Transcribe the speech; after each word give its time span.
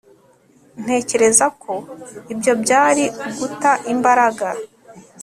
Ntekereza 0.83 1.45
ko 1.61 1.73
ibyo 2.33 2.53
byari 2.63 3.03
uguta 3.27 3.71
imbaraga 3.93 4.47